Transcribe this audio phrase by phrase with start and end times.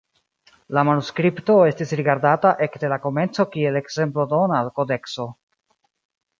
[0.77, 5.31] La manuskripto estis rigardata ekde la komenco kiel ekzemplo-dona kodekso.